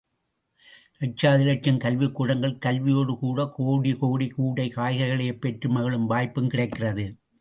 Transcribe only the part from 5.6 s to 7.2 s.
மகிழும் வாய்ப்பும் கிடைக்கிறது.